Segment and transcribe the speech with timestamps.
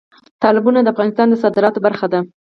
[0.41, 2.19] تالابونه د افغانستان د صادراتو برخه ده.